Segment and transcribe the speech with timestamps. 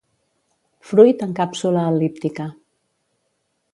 [0.91, 2.49] Fruit en càpsula el·líptica.